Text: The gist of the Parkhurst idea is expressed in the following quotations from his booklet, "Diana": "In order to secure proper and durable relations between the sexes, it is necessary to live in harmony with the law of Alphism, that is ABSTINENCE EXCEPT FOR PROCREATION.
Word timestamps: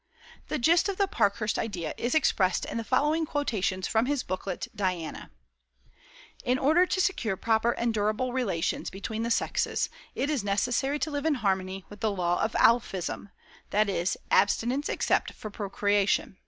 The 0.47 0.57
gist 0.57 0.89
of 0.89 0.97
the 0.97 1.07
Parkhurst 1.07 1.59
idea 1.59 1.93
is 1.95 2.15
expressed 2.15 2.65
in 2.65 2.77
the 2.77 2.83
following 2.83 3.23
quotations 3.23 3.87
from 3.87 4.07
his 4.07 4.23
booklet, 4.23 4.67
"Diana": 4.75 5.29
"In 6.43 6.57
order 6.57 6.87
to 6.87 6.99
secure 6.99 7.37
proper 7.37 7.73
and 7.73 7.93
durable 7.93 8.33
relations 8.33 8.89
between 8.89 9.21
the 9.21 9.29
sexes, 9.29 9.91
it 10.15 10.31
is 10.31 10.43
necessary 10.43 10.97
to 10.97 11.11
live 11.11 11.27
in 11.27 11.35
harmony 11.35 11.85
with 11.87 11.99
the 11.99 12.09
law 12.09 12.41
of 12.41 12.53
Alphism, 12.53 13.29
that 13.69 13.89
is 13.89 14.17
ABSTINENCE 14.31 14.89
EXCEPT 14.89 15.33
FOR 15.33 15.51
PROCREATION. 15.51 16.37